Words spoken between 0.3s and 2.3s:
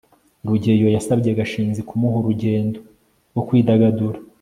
rugeyo yasabye gashinzi kumuha